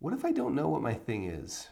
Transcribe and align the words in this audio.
what 0.00 0.14
if 0.14 0.24
I 0.24 0.32
don't 0.32 0.54
know 0.54 0.68
what 0.68 0.82
my 0.82 0.94
thing 0.94 1.24
is? 1.24 1.68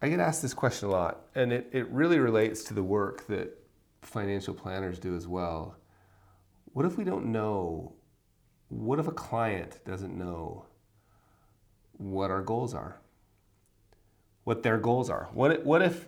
I 0.00 0.08
get 0.08 0.20
asked 0.20 0.42
this 0.42 0.54
question 0.54 0.88
a 0.88 0.92
lot, 0.92 1.22
and 1.34 1.52
it, 1.52 1.68
it 1.72 1.88
really 1.88 2.18
relates 2.18 2.64
to 2.64 2.74
the 2.74 2.82
work 2.82 3.26
that 3.28 3.56
financial 4.02 4.54
planners 4.54 4.98
do 4.98 5.16
as 5.16 5.26
well. 5.26 5.76
What 6.72 6.84
if 6.84 6.96
we 6.96 7.04
don't 7.04 7.26
know? 7.26 7.92
What 8.68 8.98
if 8.98 9.08
a 9.08 9.12
client 9.12 9.80
doesn't 9.84 10.16
know 10.16 10.66
what 11.92 12.30
our 12.30 12.42
goals 12.42 12.74
are? 12.74 13.00
What 14.44 14.62
their 14.62 14.78
goals 14.78 15.08
are? 15.08 15.28
What, 15.32 15.64
what 15.64 15.82
if 15.82 16.06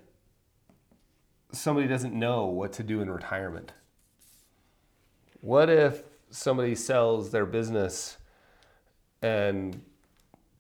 somebody 1.53 1.89
doesn't 1.89 2.15
know 2.15 2.47
what 2.47 2.73
to 2.75 2.83
do 2.83 3.01
in 3.01 3.11
retirement? 3.11 3.73
What 5.41 5.71
if 5.71 6.03
somebody 6.31 6.75
sells 6.75 7.31
their 7.31 7.47
business 7.47 8.18
and 9.23 9.81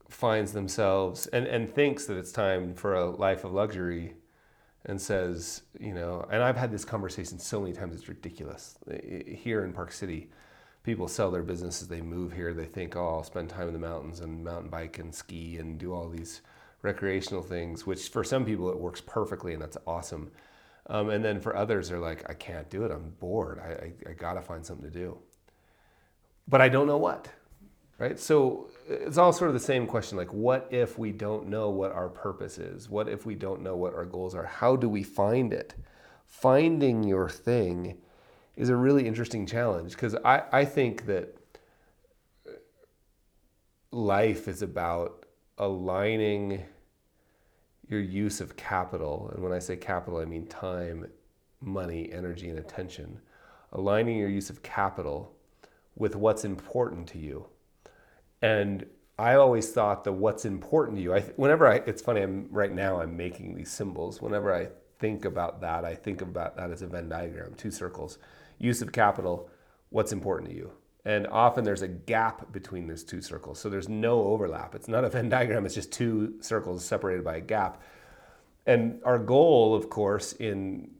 finds 0.09 0.52
themselves 0.52 1.27
and, 1.28 1.46
and 1.46 1.73
thinks 1.73 2.06
that 2.06 2.16
it's 2.16 2.32
time 2.32 2.74
for 2.74 2.95
a 2.95 3.10
life 3.10 3.45
of 3.45 3.52
luxury 3.52 4.15
and 4.87 5.01
says, 5.01 5.62
you 5.78 5.92
know, 5.92 6.27
and 6.30 6.42
I've 6.42 6.56
had 6.56 6.70
this 6.70 6.84
conversation 6.84 7.38
so 7.38 7.60
many 7.60 7.74
times, 7.74 7.95
it's 7.95 8.09
ridiculous. 8.09 8.79
Here 9.27 9.65
in 9.65 9.73
Park 9.73 9.92
City, 9.92 10.30
people 10.82 11.09
sell 11.09 11.30
their 11.30 11.42
businesses, 11.42 11.88
they 11.88 12.01
move 12.01 12.32
here, 12.32 12.55
they 12.55 12.65
think, 12.65 12.96
oh, 12.96 13.16
I'll 13.16 13.24
spend 13.24 13.51
time 13.51 13.68
in 13.68 13.74
the 13.74 13.79
mountains 13.79 14.20
and 14.20 14.42
mountain 14.42 14.70
bike 14.70 14.98
and 14.98 15.15
ski 15.15 15.59
and 15.59 15.79
do 15.79 15.93
all 15.93 16.09
these 16.09 16.40
recreational 16.82 17.43
things, 17.43 17.87
which 17.87 18.09
for 18.09 18.24
some 18.24 18.45
people 18.46 18.70
it 18.70 18.79
works 18.79 19.02
perfectly 19.02 19.52
and 19.52 19.60
that's 19.60 19.77
awesome. 19.87 20.30
Um, 20.87 21.10
and 21.10 21.23
then 21.23 21.38
for 21.38 21.54
others, 21.54 21.90
they're 21.90 21.98
like, 21.98 22.29
I 22.30 22.32
can't 22.32 22.70
do 22.70 22.84
it, 22.84 22.90
I'm 22.90 23.10
bored, 23.20 23.59
I, 23.59 24.09
I, 24.09 24.10
I 24.10 24.12
gotta 24.15 24.40
find 24.40 24.65
something 24.65 24.90
to 24.90 24.98
do. 24.98 25.18
But 26.46 26.62
I 26.62 26.70
don't 26.70 26.87
know 26.87 26.96
what 26.96 27.29
right? 27.98 28.19
So 28.19 28.69
it's 28.88 29.19
all 29.19 29.33
sort 29.33 29.51
of 29.51 29.55
the 29.55 29.61
same 29.61 29.87
question 29.87 30.16
like, 30.16 30.33
what 30.33 30.69
if 30.70 30.98
we 30.98 31.12
don't 31.12 31.48
know 31.48 31.70
what 31.70 31.93
our 31.93 32.09
purpose 32.09 32.59
is? 32.59 32.88
What 32.88 33.09
if 33.09 33.27
we 33.27 33.35
don't 33.35 33.63
know 33.63 33.77
what 33.77 33.95
our 33.95 34.05
goals 34.05 34.35
are? 34.35 34.45
How 34.45 34.77
do 34.77 34.88
we 34.88 35.02
find 35.02 35.52
it? 35.52 35.74
Finding 36.27 37.02
your 37.02 37.29
thing 37.29 37.99
is 38.57 38.68
a 38.68 38.77
really 38.77 39.07
interesting 39.07 39.46
challenge 39.46 39.93
because 39.93 40.15
I, 40.24 40.43
I 40.52 40.65
think 40.65 41.07
that 41.07 41.37
life 43.90 44.46
is 44.46 44.62
about 44.62 45.27
aligning 45.59 46.65
your 47.88 48.01
use 48.01 48.40
of 48.40 48.57
capital. 48.57 49.30
And 49.35 49.43
when 49.43 49.52
I 49.52 49.59
say 49.59 49.77
capital, 49.77 50.21
I 50.21 50.24
mean 50.24 50.46
time, 50.46 51.07
money, 51.60 52.12
energy, 52.12 52.51
and 52.51 52.59
attention. 52.59 53.21
Aligning 53.73 54.18
your 54.18 54.29
use 54.29 54.51
of 54.51 54.62
capital 54.62 55.35
with 55.96 56.15
what's 56.15 56.45
important 56.45 57.09
to 57.09 57.18
you 57.18 57.46
and 58.42 58.86
I 59.18 59.34
always 59.34 59.70
thought 59.70 60.04
that 60.04 60.12
what's 60.12 60.44
important 60.44 60.96
to 60.98 61.02
you. 61.02 61.14
I, 61.14 61.22
whenever 61.36 61.66
I, 61.66 61.76
it's 61.86 62.00
funny. 62.00 62.22
I'm 62.22 62.46
right 62.50 62.72
now. 62.72 63.00
I'm 63.00 63.16
making 63.16 63.56
these 63.56 63.70
symbols. 63.70 64.22
Whenever 64.22 64.54
I 64.54 64.69
think 65.00 65.25
about 65.25 65.60
that, 65.62 65.84
I 65.84 65.94
think 65.94 66.22
about 66.22 66.56
that 66.56 66.70
as 66.70 66.82
a 66.82 66.86
Venn 66.86 67.09
diagram, 67.09 67.54
two 67.54 67.72
circles. 67.72 68.19
Use 68.59 68.81
of 68.81 68.92
capital. 68.92 69.50
What's 69.91 70.12
important 70.12 70.50
to 70.50 70.56
you? 70.56 70.70
And 71.04 71.26
often 71.28 71.64
there's 71.64 71.82
a 71.82 71.88
gap 71.88 72.53
between 72.53 72.86
those 72.86 73.03
two 73.03 73.20
circles. 73.20 73.59
So 73.59 73.69
there's 73.69 73.88
no 73.88 74.22
overlap. 74.22 74.75
It's 74.75 74.88
not 74.88 75.04
a 75.04 75.09
Venn 75.09 75.28
diagram. 75.28 75.66
It's 75.66 75.75
just 75.75 75.91
two 75.91 76.34
circles 76.41 76.84
separated 76.84 77.25
by 77.25 77.36
a 77.36 77.41
gap. 77.41 77.82
And 78.66 79.00
our 79.04 79.19
goal, 79.19 79.75
of 79.75 79.91
course, 79.91 80.34
in 80.34 80.91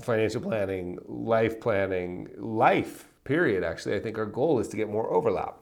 financial 0.00 0.42
planning, 0.42 0.98
life 1.06 1.60
planning, 1.60 2.28
life 2.36 3.08
period. 3.24 3.64
Actually, 3.64 3.94
I 3.96 4.00
think 4.00 4.18
our 4.18 4.26
goal 4.26 4.58
is 4.58 4.68
to 4.68 4.76
get 4.76 4.90
more 4.90 5.10
overlap 5.12 5.60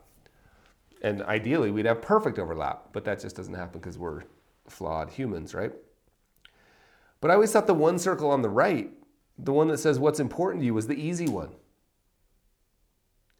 and 1.04 1.22
ideally, 1.24 1.70
we'd 1.70 1.84
have 1.84 2.00
perfect 2.00 2.38
overlap, 2.38 2.88
but 2.92 3.04
that 3.04 3.20
just 3.20 3.36
doesn't 3.36 3.52
happen 3.52 3.78
because 3.78 3.98
we're 3.98 4.22
flawed 4.66 5.10
humans, 5.10 5.52
right? 5.52 5.70
But 7.20 7.30
I 7.30 7.34
always 7.34 7.52
thought 7.52 7.66
the 7.66 7.74
one 7.74 7.98
circle 7.98 8.30
on 8.30 8.40
the 8.40 8.48
right, 8.48 8.90
the 9.38 9.52
one 9.52 9.68
that 9.68 9.76
says 9.76 9.98
what's 9.98 10.18
important 10.18 10.62
to 10.62 10.64
you, 10.66 10.72
was 10.72 10.86
the 10.86 10.94
easy 10.94 11.28
one. 11.28 11.50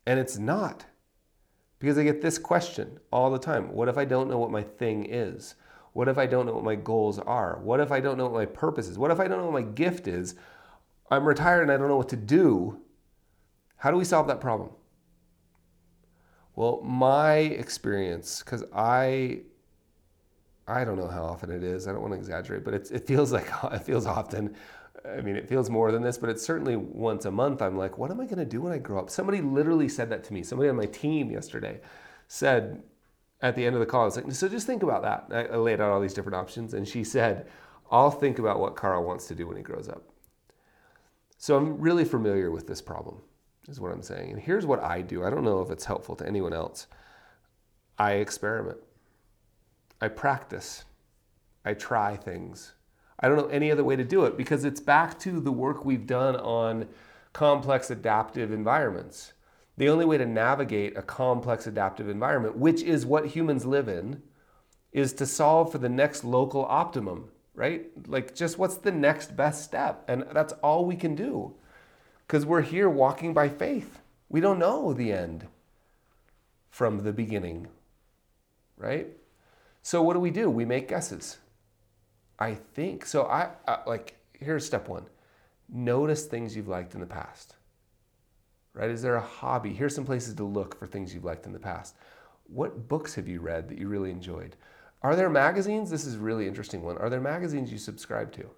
And 0.04 0.20
it's 0.20 0.36
not. 0.36 0.84
Because 1.78 1.96
I 1.96 2.04
get 2.04 2.20
this 2.20 2.36
question 2.36 3.00
all 3.10 3.30
the 3.30 3.38
time 3.38 3.72
What 3.72 3.88
if 3.88 3.96
I 3.96 4.04
don't 4.04 4.28
know 4.28 4.38
what 4.38 4.50
my 4.50 4.62
thing 4.62 5.06
is? 5.06 5.54
What 5.94 6.08
if 6.08 6.18
I 6.18 6.26
don't 6.26 6.44
know 6.44 6.52
what 6.52 6.64
my 6.64 6.74
goals 6.74 7.18
are? 7.18 7.58
What 7.62 7.80
if 7.80 7.90
I 7.90 8.00
don't 8.00 8.18
know 8.18 8.24
what 8.24 8.34
my 8.34 8.46
purpose 8.46 8.88
is? 8.88 8.98
What 8.98 9.10
if 9.10 9.20
I 9.20 9.26
don't 9.26 9.38
know 9.38 9.50
what 9.50 9.64
my 9.64 9.72
gift 9.72 10.06
is? 10.06 10.34
I'm 11.10 11.24
retired 11.24 11.62
and 11.62 11.72
I 11.72 11.78
don't 11.78 11.88
know 11.88 11.96
what 11.96 12.10
to 12.10 12.16
do. 12.16 12.82
How 13.76 13.90
do 13.90 13.96
we 13.96 14.04
solve 14.04 14.26
that 14.26 14.42
problem? 14.42 14.68
Well, 16.56 16.80
my 16.82 17.34
experience, 17.36 18.42
because 18.42 18.64
I, 18.72 19.40
I 20.68 20.84
don't 20.84 20.96
know 20.96 21.08
how 21.08 21.24
often 21.24 21.50
it 21.50 21.64
is. 21.64 21.88
I 21.88 21.92
don't 21.92 22.00
want 22.00 22.12
to 22.12 22.18
exaggerate, 22.18 22.64
but 22.64 22.74
it 22.74 23.06
feels 23.06 23.32
like 23.32 23.48
it 23.72 23.82
feels 23.82 24.06
often. 24.06 24.54
I 25.04 25.20
mean, 25.20 25.36
it 25.36 25.48
feels 25.48 25.68
more 25.68 25.92
than 25.92 26.02
this, 26.02 26.16
but 26.16 26.30
it's 26.30 26.44
certainly 26.44 26.76
once 26.76 27.24
a 27.24 27.30
month. 27.30 27.60
I'm 27.60 27.76
like, 27.76 27.98
what 27.98 28.10
am 28.10 28.20
I 28.20 28.24
going 28.24 28.38
to 28.38 28.44
do 28.44 28.62
when 28.62 28.72
I 28.72 28.78
grow 28.78 29.00
up? 29.00 29.10
Somebody 29.10 29.40
literally 29.40 29.88
said 29.88 30.08
that 30.10 30.24
to 30.24 30.32
me. 30.32 30.42
Somebody 30.42 30.70
on 30.70 30.76
my 30.76 30.86
team 30.86 31.30
yesterday 31.30 31.80
said 32.28 32.82
at 33.42 33.56
the 33.56 33.66
end 33.66 33.74
of 33.74 33.80
the 33.80 33.86
call, 33.86 34.02
I 34.02 34.04
was 34.06 34.16
like, 34.16 34.30
so 34.32 34.48
just 34.48 34.66
think 34.66 34.82
about 34.82 35.02
that. 35.02 35.26
I, 35.30 35.54
I 35.54 35.56
laid 35.56 35.80
out 35.80 35.90
all 35.90 36.00
these 36.00 36.14
different 36.14 36.36
options, 36.36 36.72
and 36.72 36.88
she 36.88 37.04
said, 37.04 37.46
I'll 37.90 38.10
think 38.10 38.38
about 38.38 38.60
what 38.60 38.76
Carl 38.76 39.04
wants 39.04 39.26
to 39.26 39.34
do 39.34 39.46
when 39.46 39.56
he 39.56 39.62
grows 39.62 39.88
up. 39.88 40.02
So 41.36 41.56
I'm 41.56 41.78
really 41.78 42.04
familiar 42.06 42.50
with 42.50 42.66
this 42.66 42.80
problem 42.80 43.20
is 43.68 43.80
what 43.80 43.92
I'm 43.92 44.02
saying. 44.02 44.32
And 44.32 44.40
here's 44.40 44.66
what 44.66 44.82
I 44.82 45.00
do. 45.00 45.24
I 45.24 45.30
don't 45.30 45.44
know 45.44 45.60
if 45.60 45.70
it's 45.70 45.84
helpful 45.84 46.16
to 46.16 46.26
anyone 46.26 46.52
else. 46.52 46.86
I 47.98 48.14
experiment. 48.14 48.78
I 50.00 50.08
practice. 50.08 50.84
I 51.64 51.74
try 51.74 52.16
things. 52.16 52.74
I 53.20 53.28
don't 53.28 53.38
know 53.38 53.46
any 53.46 53.70
other 53.70 53.84
way 53.84 53.96
to 53.96 54.04
do 54.04 54.24
it 54.24 54.36
because 54.36 54.64
it's 54.64 54.80
back 54.80 55.18
to 55.20 55.40
the 55.40 55.52
work 55.52 55.84
we've 55.84 56.06
done 56.06 56.36
on 56.36 56.88
complex 57.32 57.90
adaptive 57.90 58.52
environments. 58.52 59.32
The 59.76 59.88
only 59.88 60.04
way 60.04 60.18
to 60.18 60.26
navigate 60.26 60.96
a 60.96 61.02
complex 61.02 61.66
adaptive 61.66 62.08
environment, 62.08 62.56
which 62.56 62.82
is 62.82 63.06
what 63.06 63.26
humans 63.26 63.64
live 63.64 63.88
in, 63.88 64.22
is 64.92 65.12
to 65.14 65.26
solve 65.26 65.72
for 65.72 65.78
the 65.78 65.88
next 65.88 66.22
local 66.22 66.64
optimum, 66.66 67.30
right? 67.54 67.86
Like, 68.06 68.34
just 68.34 68.58
what's 68.58 68.76
the 68.76 68.92
next 68.92 69.36
best 69.36 69.64
step? 69.64 70.04
And 70.06 70.24
that's 70.32 70.52
all 70.54 70.84
we 70.84 70.96
can 70.96 71.14
do 71.14 71.54
because 72.26 72.46
we're 72.46 72.62
here 72.62 72.88
walking 72.88 73.34
by 73.34 73.48
faith. 73.48 74.00
We 74.28 74.40
don't 74.40 74.58
know 74.58 74.92
the 74.92 75.12
end 75.12 75.46
from 76.70 77.04
the 77.04 77.12
beginning, 77.12 77.68
right? 78.76 79.08
So 79.82 80.02
what 80.02 80.14
do 80.14 80.20
we 80.20 80.30
do? 80.30 80.50
We 80.50 80.64
make 80.64 80.88
guesses. 80.88 81.38
I 82.38 82.54
think 82.54 83.06
so. 83.06 83.24
I, 83.24 83.50
I 83.68 83.78
like 83.86 84.16
here's 84.32 84.66
step 84.66 84.88
one: 84.88 85.06
notice 85.68 86.24
things 86.24 86.56
you've 86.56 86.68
liked 86.68 86.94
in 86.94 87.00
the 87.00 87.06
past. 87.06 87.56
Right? 88.72 88.90
Is 88.90 89.02
there 89.02 89.14
a 89.14 89.20
hobby? 89.20 89.72
Here's 89.72 89.94
some 89.94 90.04
places 90.04 90.34
to 90.34 90.44
look 90.44 90.76
for 90.76 90.86
things 90.86 91.14
you've 91.14 91.24
liked 91.24 91.46
in 91.46 91.52
the 91.52 91.60
past. 91.60 91.94
What 92.48 92.88
books 92.88 93.14
have 93.14 93.28
you 93.28 93.40
read 93.40 93.68
that 93.68 93.78
you 93.78 93.86
really 93.86 94.10
enjoyed? 94.10 94.56
Are 95.00 95.14
there 95.14 95.30
magazines? 95.30 95.90
This 95.90 96.06
is 96.06 96.16
really 96.16 96.48
interesting 96.48 96.82
one. 96.82 96.98
Are 96.98 97.08
there 97.08 97.20
magazines 97.20 97.70
you 97.70 97.78
subscribe 97.78 98.32
to? 98.32 98.50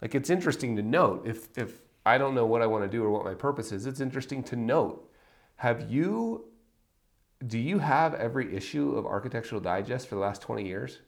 Like 0.00 0.14
it's 0.14 0.30
interesting 0.30 0.76
to 0.76 0.82
note 0.82 1.26
if 1.26 1.48
if 1.58 1.80
I 2.06 2.18
don't 2.18 2.36
know 2.36 2.46
what 2.46 2.62
I 2.62 2.66
want 2.66 2.84
to 2.84 2.88
do 2.88 3.02
or 3.02 3.10
what 3.10 3.24
my 3.24 3.34
purpose 3.34 3.72
is, 3.72 3.84
it's 3.84 4.00
interesting 4.00 4.42
to 4.44 4.56
note 4.56 5.10
have 5.56 5.90
you, 5.90 6.44
do 7.46 7.58
you 7.58 7.78
have 7.78 8.14
every 8.14 8.54
issue 8.54 8.94
of 8.94 9.06
Architectural 9.06 9.60
Digest 9.60 10.06
for 10.06 10.14
the 10.14 10.20
last 10.20 10.42
20 10.42 10.66
years? 10.66 11.00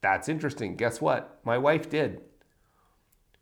That's 0.00 0.28
interesting. 0.28 0.76
Guess 0.76 1.00
what? 1.00 1.40
My 1.44 1.58
wife 1.58 1.90
did. 1.90 2.22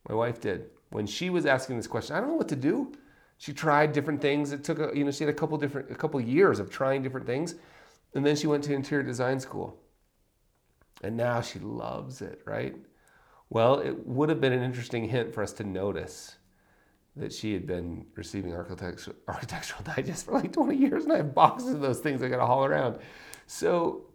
My 0.09 0.15
wife 0.15 0.41
did. 0.41 0.71
When 0.91 1.07
she 1.07 1.31
was 1.31 1.47
asking 1.47 1.77
this 1.77 1.87
question, 1.87 2.17
I 2.17 2.21
don't 2.21 2.31
know 2.31 2.37
what 2.37 2.49
to 2.49 2.57
do. 2.57 2.93
She 3.39 3.53
tried 3.53 3.93
different 3.93 4.23
things. 4.23 4.53
It 4.53 4.65
took 4.65 4.79
a, 4.79 4.97
you 4.97 5.05
know, 5.05 5.11
she 5.11 5.25
had 5.25 5.33
a 5.33 5.37
couple 5.37 5.59
different, 5.59 5.91
a 5.91 5.95
couple 5.95 6.19
years 6.21 6.59
of 6.59 6.71
trying 6.71 7.03
different 7.03 7.27
things. 7.27 7.55
And 8.15 8.25
then 8.25 8.35
she 8.35 8.47
went 8.47 8.65
to 8.65 8.73
interior 8.73 9.05
design 9.05 9.39
school. 9.41 9.79
And 11.03 11.17
now 11.17 11.43
she 11.43 11.59
loves 11.59 12.23
it, 12.23 12.41
right? 12.47 12.75
Well, 13.49 13.79
it 13.79 14.07
would 14.07 14.29
have 14.29 14.41
been 14.41 14.53
an 14.53 14.63
interesting 14.63 15.09
hint 15.09 15.33
for 15.33 15.43
us 15.43 15.53
to 15.55 15.65
notice 15.65 16.37
that 17.15 17.33
she 17.33 17.53
had 17.53 17.67
been 17.67 18.07
receiving 18.15 18.53
architectural, 18.55 19.17
architectural 19.29 19.83
digest 19.83 20.27
for 20.27 20.33
like 20.33 20.53
20 20.53 20.77
years 20.77 21.05
and 21.05 21.13
I 21.13 21.19
have 21.19 21.35
boxes 21.35 21.75
of 21.75 21.81
those 21.81 22.01
things 22.01 22.23
I 22.23 22.29
gotta 22.29 22.47
haul 22.47 22.65
around. 22.65 22.99
So 23.47 24.07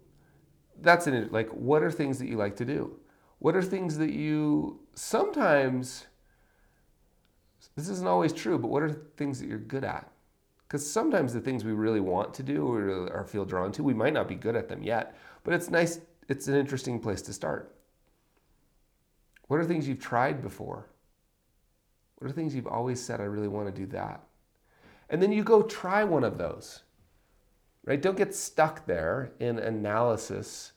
that's 0.81 1.07
an 1.07 1.29
like 1.31 1.49
what 1.49 1.83
are 1.83 1.91
things 1.91 2.19
that 2.19 2.27
you 2.27 2.37
like 2.37 2.55
to 2.57 2.65
do? 2.65 2.97
What 3.39 3.55
are 3.55 3.61
things 3.61 3.97
that 3.97 4.11
you 4.11 4.81
sometimes 4.93 6.07
this 7.75 7.89
isn't 7.89 8.07
always 8.07 8.33
true, 8.33 8.57
but 8.59 8.67
what 8.67 8.83
are 8.83 8.91
things 9.17 9.39
that 9.39 9.47
you're 9.47 9.57
good 9.57 9.83
at? 9.83 10.11
Because 10.67 10.89
sometimes 10.89 11.33
the 11.33 11.39
things 11.39 11.63
we 11.63 11.73
really 11.73 11.99
want 11.99 12.33
to 12.35 12.43
do 12.43 12.67
or, 12.67 13.07
or 13.09 13.25
feel 13.25 13.45
drawn 13.45 13.71
to, 13.73 13.83
we 13.83 13.93
might 13.93 14.13
not 14.13 14.27
be 14.27 14.35
good 14.35 14.55
at 14.55 14.69
them 14.69 14.83
yet, 14.83 15.17
but 15.43 15.53
it's 15.53 15.69
nice, 15.69 15.99
it's 16.27 16.47
an 16.47 16.55
interesting 16.55 16.99
place 16.99 17.21
to 17.23 17.33
start. 17.33 17.75
What 19.51 19.59
are 19.59 19.65
things 19.65 19.85
you've 19.85 19.99
tried 19.99 20.41
before? 20.41 20.87
What 22.15 22.31
are 22.31 22.33
things 22.33 22.55
you've 22.55 22.67
always 22.67 23.01
said, 23.03 23.19
I 23.19 23.25
really 23.25 23.49
want 23.49 23.67
to 23.67 23.81
do 23.81 23.85
that? 23.87 24.23
And 25.09 25.21
then 25.21 25.33
you 25.33 25.43
go 25.43 25.61
try 25.61 26.05
one 26.05 26.23
of 26.23 26.37
those. 26.37 26.83
right? 27.83 28.01
Don't 28.01 28.15
get 28.15 28.33
stuck 28.33 28.85
there 28.85 29.33
in 29.41 29.59
analysis. 29.59 30.71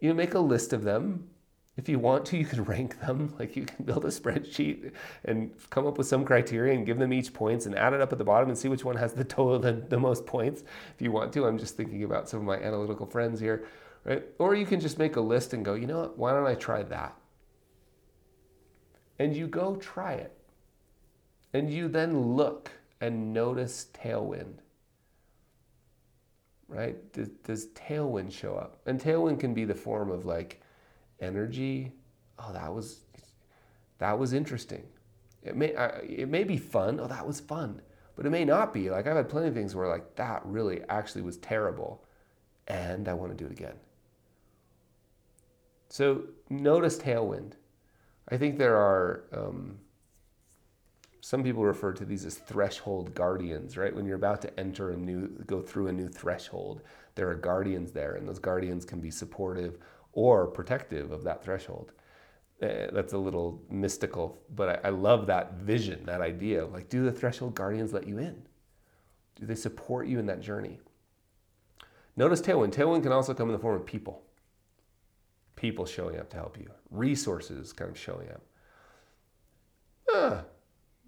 You 0.00 0.14
make 0.14 0.32
a 0.32 0.38
list 0.38 0.72
of 0.72 0.82
them. 0.82 1.28
If 1.76 1.90
you 1.90 1.98
want 1.98 2.24
to, 2.26 2.38
you 2.38 2.46
can 2.46 2.64
rank 2.74 2.98
them. 3.00 3.34
Like 3.38 3.54
you 3.54 3.66
can 3.66 3.84
build 3.84 4.06
a 4.06 4.08
spreadsheet 4.08 4.92
and 5.26 5.50
come 5.68 5.86
up 5.86 5.98
with 5.98 6.06
some 6.06 6.24
criteria 6.24 6.72
and 6.72 6.86
give 6.86 6.98
them 6.98 7.12
each 7.12 7.34
points 7.34 7.66
and 7.66 7.74
add 7.74 7.92
it 7.92 8.00
up 8.00 8.12
at 8.12 8.18
the 8.18 8.24
bottom 8.24 8.48
and 8.48 8.56
see 8.56 8.68
which 8.68 8.82
one 8.82 8.96
has 8.96 9.12
the 9.12 9.24
total 9.24 9.58
the, 9.58 9.72
the 9.72 10.00
most 10.00 10.24
points. 10.24 10.62
If 10.94 11.02
you 11.02 11.12
want 11.12 11.34
to, 11.34 11.44
I'm 11.44 11.58
just 11.58 11.76
thinking 11.76 12.02
about 12.02 12.30
some 12.30 12.40
of 12.40 12.46
my 12.46 12.56
analytical 12.56 13.04
friends 13.04 13.40
here, 13.40 13.66
right? 14.04 14.24
Or 14.38 14.54
you 14.54 14.64
can 14.64 14.80
just 14.80 14.98
make 14.98 15.16
a 15.16 15.20
list 15.20 15.52
and 15.52 15.62
go, 15.62 15.74
you 15.74 15.86
know 15.86 15.98
what? 15.98 16.16
Why 16.16 16.32
don't 16.32 16.46
I 16.46 16.54
try 16.54 16.82
that? 16.84 17.14
And 19.18 19.34
you 19.34 19.46
go 19.46 19.76
try 19.76 20.14
it. 20.14 20.36
And 21.52 21.72
you 21.72 21.88
then 21.88 22.34
look 22.36 22.70
and 23.00 23.32
notice 23.32 23.88
tailwind 23.94 24.58
right? 26.68 27.12
Does, 27.12 27.28
does 27.44 27.66
tailwind 27.68 28.32
show 28.32 28.56
up? 28.56 28.80
And 28.86 29.00
tailwind 29.00 29.40
can 29.40 29.54
be 29.54 29.64
the 29.64 29.74
form 29.74 30.10
of 30.10 30.24
like 30.24 30.60
energy. 31.20 31.92
Oh, 32.38 32.52
that 32.52 32.72
was 32.72 33.00
that 33.98 34.18
was 34.18 34.32
interesting. 34.32 34.84
It 35.42 35.56
may 35.56 35.74
uh, 35.74 35.98
it 36.02 36.28
may 36.28 36.44
be 36.44 36.56
fun. 36.56 37.00
Oh, 37.00 37.06
that 37.06 37.26
was 37.26 37.40
fun, 37.40 37.80
but 38.16 38.26
it 38.26 38.30
may 38.30 38.44
not 38.44 38.74
be. 38.74 38.90
Like 38.90 39.06
I've 39.06 39.16
had 39.16 39.28
plenty 39.28 39.48
of 39.48 39.54
things 39.54 39.74
where 39.74 39.88
like 39.88 40.16
that 40.16 40.42
really 40.44 40.82
actually 40.88 41.22
was 41.22 41.36
terrible, 41.38 42.04
and 42.68 43.08
I 43.08 43.14
want 43.14 43.36
to 43.36 43.36
do 43.36 43.46
it 43.46 43.52
again. 43.52 43.76
So 45.88 46.24
notice 46.50 46.98
tailwind. 46.98 47.52
I 48.28 48.36
think 48.36 48.58
there 48.58 48.76
are. 48.76 49.24
Um, 49.32 49.78
some 51.20 51.42
people 51.42 51.64
refer 51.64 51.92
to 51.92 52.04
these 52.04 52.24
as 52.24 52.36
threshold 52.36 53.12
guardians, 53.12 53.76
right? 53.76 53.92
When 53.92 54.06
you're 54.06 54.14
about 54.14 54.40
to 54.42 54.60
enter 54.60 54.90
a 54.90 54.96
new, 54.96 55.26
go 55.46 55.60
through 55.60 55.88
a 55.88 55.92
new 55.92 56.06
threshold, 56.06 56.82
there 57.16 57.28
are 57.28 57.34
guardians 57.34 57.90
there, 57.90 58.14
and 58.14 58.28
those 58.28 58.38
guardians 58.38 58.84
can 58.84 59.00
be 59.00 59.10
supportive 59.10 59.76
or 60.12 60.46
protective 60.46 61.10
of 61.10 61.24
that 61.24 61.42
threshold. 61.42 61.90
Uh, 62.62 62.86
that's 62.92 63.12
a 63.12 63.18
little 63.18 63.60
mystical, 63.68 64.40
but 64.54 64.84
I, 64.84 64.88
I 64.88 64.90
love 64.90 65.26
that 65.26 65.54
vision, 65.54 66.06
that 66.06 66.20
idea. 66.20 66.64
Like, 66.64 66.88
do 66.88 67.04
the 67.04 67.10
threshold 67.10 67.56
guardians 67.56 67.92
let 67.92 68.06
you 68.06 68.18
in? 68.18 68.40
Do 69.34 69.46
they 69.46 69.56
support 69.56 70.06
you 70.06 70.20
in 70.20 70.26
that 70.26 70.40
journey? 70.40 70.78
Notice 72.16 72.40
tailwind. 72.40 72.72
Tailwind 72.72 73.02
can 73.02 73.10
also 73.10 73.34
come 73.34 73.48
in 73.48 73.52
the 73.52 73.58
form 73.58 73.74
of 73.74 73.84
people. 73.84 74.22
People 75.56 75.86
showing 75.86 76.18
up 76.18 76.30
to 76.30 76.36
help 76.36 76.58
you, 76.58 76.70
resources 76.90 77.72
kind 77.72 77.90
of 77.90 77.98
showing 77.98 78.28
up. 78.30 78.42
Ah, 80.14 80.44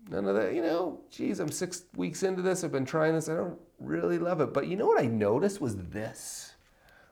none 0.09 0.27
of 0.27 0.35
that, 0.35 0.55
you 0.55 0.63
know, 0.63 1.01
geez, 1.11 1.39
I'm 1.39 1.51
six 1.51 1.85
weeks 1.97 2.23
into 2.23 2.43
this. 2.43 2.65
I've 2.65 2.73
been 2.73 2.85
trying 2.85 3.15
this. 3.15 3.29
I 3.29 3.35
don't 3.35 3.59
really 3.79 4.19
love 4.19 4.41
it. 4.41 4.53
But 4.53 4.67
you 4.67 4.77
know 4.77 4.87
what 4.87 5.01
I 5.01 5.07
noticed 5.07 5.61
was 5.61 5.77
this, 5.77 6.55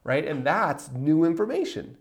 right? 0.02 0.26
And 0.26 0.44
that's 0.44 0.90
new 0.90 1.24
information 1.24 1.98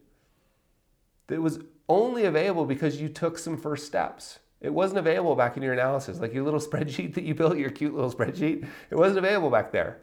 that 1.28 1.42
was 1.42 1.60
only 1.90 2.26
available 2.26 2.66
because 2.66 3.02
you 3.02 3.10
took 3.10 3.38
some 3.38 3.58
first 3.58 3.86
steps. 3.86 4.40
It 4.62 4.74
wasn't 4.74 5.00
available 5.00 5.36
back 5.36 5.58
in 5.58 5.64
your 5.64 5.74
analysis, 5.74 6.20
like 6.20 6.34
your 6.34 6.44
little 6.44 6.60
spreadsheet 6.70 7.14
that 7.16 7.24
you 7.24 7.36
built, 7.36 7.58
your 7.58 7.70
cute 7.70 7.94
little 7.94 8.12
spreadsheet. 8.12 8.68
It 8.90 8.96
wasn't 8.96 9.20
available 9.20 9.50
back 9.50 9.72
there. 9.72 10.02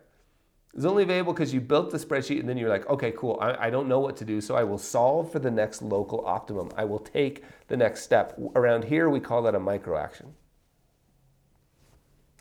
It 0.72 0.76
was 0.76 0.86
only 0.86 1.02
available 1.02 1.34
because 1.34 1.52
you 1.52 1.60
built 1.60 1.90
the 1.90 1.98
spreadsheet 1.98 2.40
and 2.40 2.48
then 2.48 2.56
you're 2.56 2.70
like, 2.70 2.88
okay, 2.88 3.12
cool, 3.14 3.38
I, 3.42 3.66
I, 3.66 3.70
don't 3.70 3.88
know 3.88 4.00
what 4.00 4.16
to 4.16 4.24
do, 4.24 4.40
so 4.40 4.54
I 4.54 4.64
will 4.64 4.78
solve 4.78 5.30
for 5.30 5.38
the 5.38 5.50
next 5.50 5.82
local 5.82 6.24
optimum. 6.26 6.70
I 6.78 6.84
will 6.84 6.98
take 6.98 7.44
the 7.68 7.76
next 7.76 8.02
step. 8.02 8.38
Around 8.54 8.84
here, 8.84 9.10
we 9.10 9.20
call 9.20 9.42
that 9.42 9.54
a 9.54 9.60
micro 9.60 9.98
action. 9.98 10.32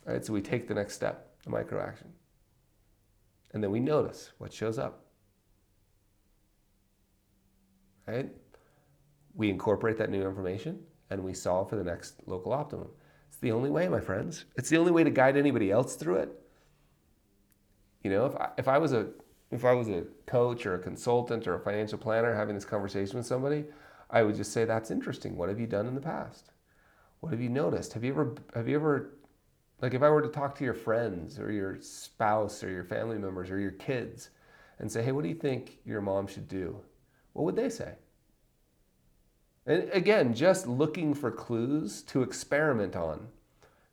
Right? 0.06 0.24
So 0.26 0.32
we 0.32 0.42
take 0.42 0.70
the 0.70 0.74
next 0.74 0.94
step, 0.94 1.36
the 1.44 1.50
micro 1.50 1.82
action. 1.82 2.08
And 3.54 3.62
then 3.62 3.70
we 3.70 3.82
notice 3.82 4.32
what 4.38 4.54
shows 4.54 4.80
up. 4.80 5.06
Right? 8.08 8.30
We 9.34 9.50
incorporate 9.50 9.98
that 9.98 10.10
new 10.10 10.24
information 10.24 10.80
and 11.10 11.22
we 11.22 11.34
solve 11.34 11.70
for 11.70 11.76
the 11.76 11.84
next 11.84 12.22
local 12.28 12.54
optimum. 12.54 12.88
It's 13.28 13.40
the 13.40 13.52
only 13.52 13.70
way, 13.70 13.90
my 13.90 14.00
friends. 14.00 14.46
It's 14.56 14.70
the 14.70 14.78
only 14.78 14.92
way 14.92 15.04
to 15.04 15.10
guide 15.10 15.36
anybody 15.36 15.70
else 15.70 15.96
through 15.96 16.16
it. 16.16 16.41
You 18.04 18.12
know, 18.12 18.26
if 18.26 18.36
I, 18.36 18.50
if 18.58 18.68
I 18.68 18.78
was 18.78 18.94
a 18.94 19.08
if 19.52 19.66
I 19.66 19.74
was 19.74 19.90
a 19.90 20.06
coach 20.26 20.66
or 20.66 20.76
a 20.76 20.80
consultant 20.80 21.46
or 21.48 21.56
a 21.56 21.60
financial 21.60 21.98
planner 21.98 22.34
having 22.34 22.56
this 22.56 22.66
conversation 22.66 23.18
with 23.18 23.26
somebody, 23.26 23.66
I 24.10 24.24
would 24.24 24.36
just 24.36 24.54
say, 24.54 24.66
"That's 24.66 24.92
interesting. 24.92 25.38
What 25.38 25.50
have 25.50 25.60
you 25.60 25.68
done 25.68 25.88
in 25.88 25.96
the 25.96 26.02
past? 26.02 26.52
What 27.20 27.32
have 27.32 27.42
you 27.42 27.50
noticed? 27.50 27.94
Have 27.94 28.04
you 28.04 28.12
ever 28.12 28.36
have 28.56 28.68
you 28.68 28.76
ever 28.76 29.14
like 29.82 29.94
if 29.94 30.04
I 30.04 30.10
were 30.10 30.22
to 30.22 30.30
talk 30.30 30.56
to 30.58 30.64
your 30.64 30.74
friends 30.74 31.40
or 31.40 31.52
your 31.52 31.80
spouse 31.82 32.64
or 32.64 32.70
your 32.70 32.84
family 32.84 33.18
members 33.18 33.50
or 33.50 33.60
your 33.60 33.72
kids 33.72 34.30
and 34.80 34.92
say, 34.92 35.04
hey, 35.04 35.12
what 35.12 35.24
do 35.24 35.30
you 35.30 35.36
think 35.36 35.78
your 35.86 36.02
mom 36.02 36.28
should 36.28 36.48
do? 36.48 36.82
What 37.34 37.46
would 37.46 37.56
they 37.56 37.70
say? 37.70 37.94
And 39.66 39.90
again, 39.92 40.34
just 40.34 40.68
looking 40.68 41.14
for 41.14 41.32
clues 41.32 42.02
to 42.04 42.24
experiment 42.24 42.96
on. 42.96 43.28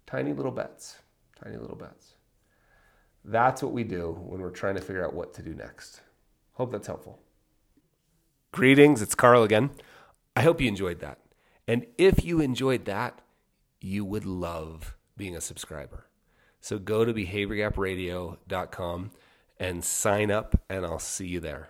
Tiny 0.07 0.33
little 0.33 0.51
bets, 0.51 0.97
tiny 1.43 1.59
little 1.59 1.77
bets. 1.77 2.15
That's 3.29 3.63
what 3.63 3.73
we 3.73 3.85
do 3.85 4.19
when 4.27 4.41
we're 4.41 4.49
trying 4.49 4.77
to 4.77 4.81
figure 4.81 5.05
out 5.05 5.13
what 5.13 5.35
to 5.35 5.43
do 5.43 5.53
next. 5.53 6.01
Hope 6.55 6.73
that's 6.73 6.87
helpful. 6.87 7.19
Greetings, 8.53 9.03
it's 9.03 9.15
Carl 9.15 9.43
again. 9.43 9.69
I 10.35 10.41
hope 10.41 10.63
you 10.63 10.69
enjoyed 10.69 11.01
that. 11.01 11.19
And 11.67 11.85
if 11.99 12.25
you 12.25 12.41
enjoyed 12.41 12.87
that, 12.87 13.21
you 13.83 14.03
would 14.03 14.25
love 14.25 14.97
being 15.19 15.37
a 15.37 15.43
subscriber. 15.43 16.07
So 16.63 16.79
go 16.79 17.05
to 17.05 17.13
behaviorgapradio.com 17.13 19.11
and 19.61 19.85
sign 19.85 20.31
up, 20.31 20.63
and 20.71 20.87
I'll 20.87 20.99
see 20.99 21.27
you 21.27 21.41
there. 21.41 21.69